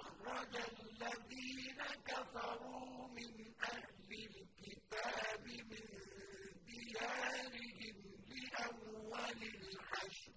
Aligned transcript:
أخرج 0.00 0.56
الذين 0.56 1.80
كفروا 2.06 3.08
من 3.08 3.54
أهل 3.62 4.10
الكتاب 4.12 5.44
من 5.46 5.86
ديارهم 6.66 7.96
لأول 8.28 9.42
الحشر. 9.42 10.32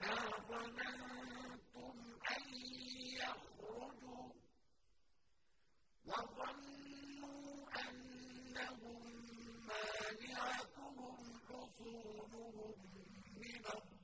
ما 0.00 0.16
ظننتم 0.48 1.96
أن 2.36 2.44
يخرجوا 3.20 4.32
وظنوا 6.06 7.68
أنهم 7.80 9.02
مانعتهم 9.68 11.16
حصونهم 11.48 12.74
من 13.36 13.64
الله 13.66 13.95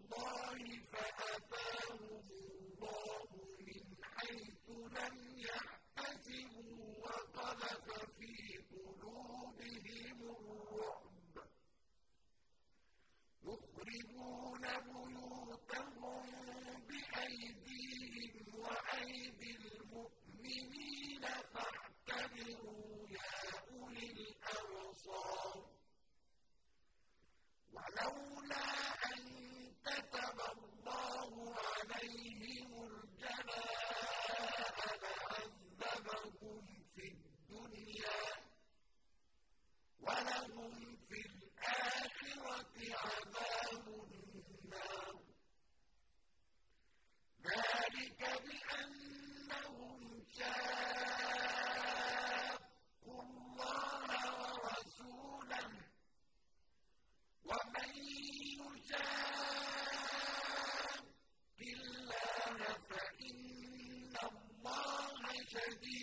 الذي 65.69 66.02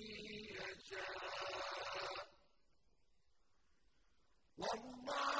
يشاء. 0.00 1.16
والله 4.58 5.35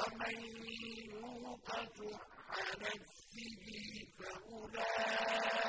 ومن 0.00 0.38
يوق 1.12 1.68
شح 1.96 2.22
نفسه 2.80 3.64
فأولئك 4.70 5.66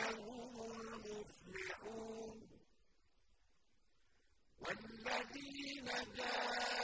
هم 0.00 0.54
المفلحون 0.80 2.36
والذين 4.60 5.84
جاءوا 6.16 6.81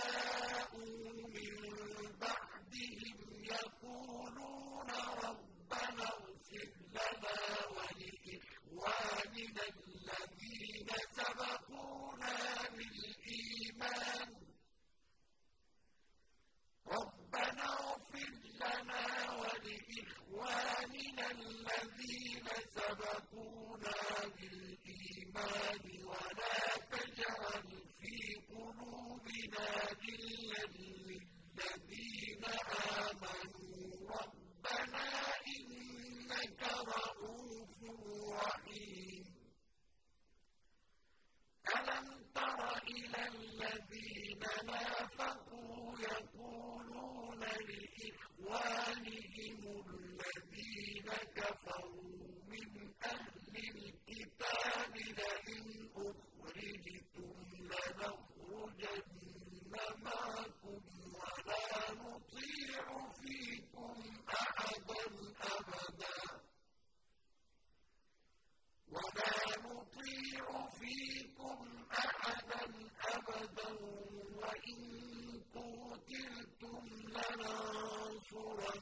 ولئن 74.58 75.42
قتلتم 75.54 76.84
لننصرنكم 77.14 78.76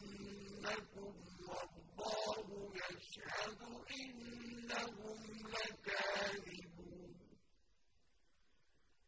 والله 1.48 2.72
يشهد 2.90 3.60
إنهم 4.00 5.20
لكاذبون 5.54 7.14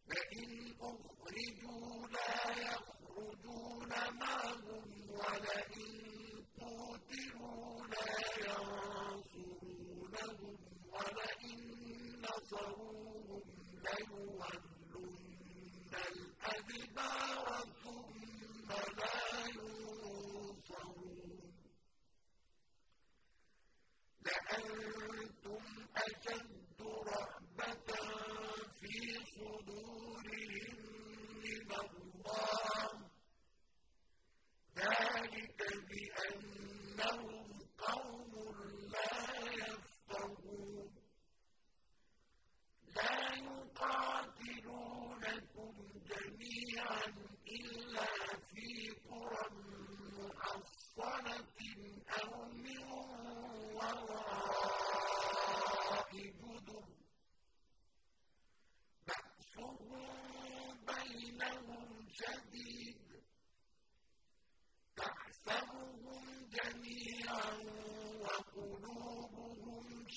لئن 0.09 0.51
أخرجوا 0.81 2.09
لا 2.09 2.37
يخرجون 2.61 3.93
معهم 4.21 4.87
ولئن 5.11 5.93
قتلوا 6.61 7.87
لا 7.87 8.13
ينصرونهم 9.17 9.97
ولئن 10.93 11.61
نصروهم 12.23 13.43
ليولون 13.85 14.68
Bye. 16.99 17.28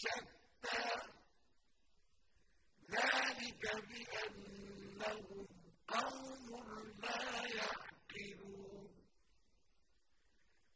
شتى 0.01 0.81
ذلك 2.91 3.63
بأنهم 3.89 5.47
قوم 5.87 6.49
لا 7.03 7.45
يعقلون. 7.59 8.89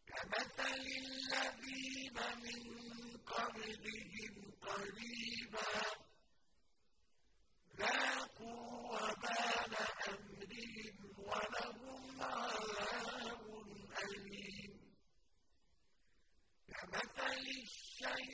كمثل 0.08 0.86
الذين 1.06 2.18
من 2.44 2.62
قبلهم 3.18 4.52
قريباً 4.62 5.95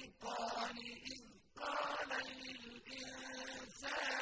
الشيطان 0.01 0.77
إذ 0.77 1.21
قال 1.59 2.09
للإنسان 2.87 4.20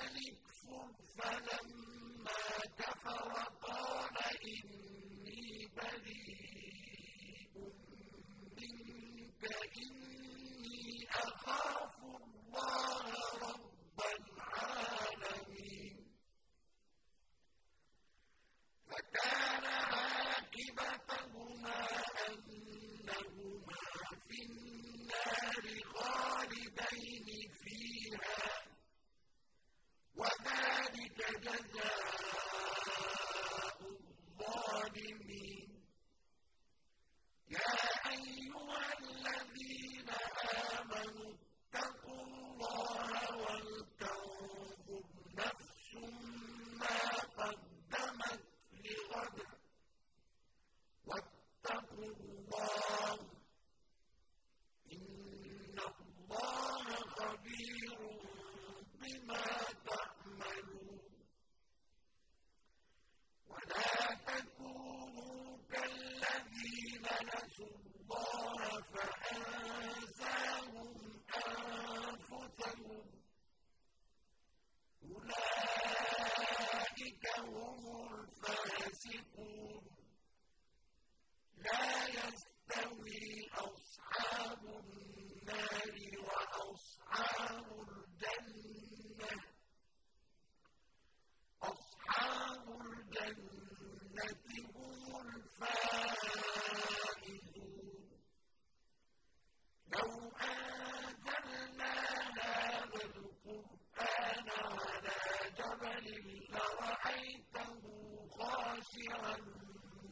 خَاشِعًا 108.80 109.38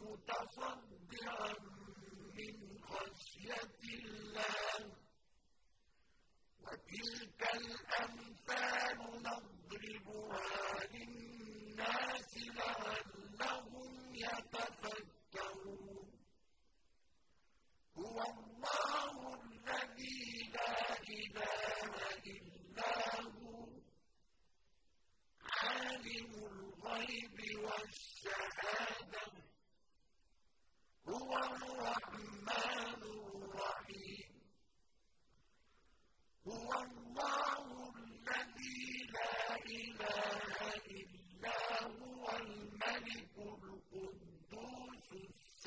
مُّتَصَدِّعًا 0.02 1.54
مِّنْ 2.38 2.56
خَشْيَةِ 2.90 3.80
اللَّهِ 4.00 4.80
ۚ 4.80 4.98
وَتِلْكَ 6.64 7.42
الْأَمْثَالُ 7.56 9.00
نَضْرِبُهَا 9.28 10.86
لِلنَّاسِ 10.94 12.34
لَعَلَّهُمْ 12.60 14.16
يَتَفَكَّرُونَ 14.16 15.68
هُوَ 17.98 18.18
اللَّهُ 18.22 19.16
الَّذِي 19.44 20.52
لَا 20.56 20.74
إِلَٰهَ 21.16 21.92
إِلَّا 22.36 22.96
هُوَ 23.22 23.68
عَالِمُ 25.64 26.32
الْغَيْبِ 26.52 27.38
وَالشَّهَادَةِ 27.66 29.26
ۖ 29.36 29.38
هُوَ 31.10 31.32
الرَّحْمَٰنُ 31.38 33.02
الرَّحِيمُ 33.04 34.32
هُوَ 36.48 36.70
اللَّهُ 36.88 37.66
الَّذِي 37.96 38.86
لَا 39.16 39.36
إِلَٰهَ 39.56 40.58
إِلَّا 41.02 41.62
هُوَ 41.84 42.24
الْمَلِكُ 42.38 43.36
الْقُدُّوسُ 43.64 45.10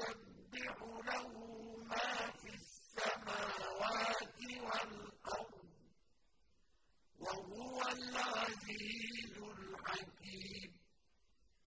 يُسَبِّحُ 0.00 0.76
لَهُ 1.06 1.79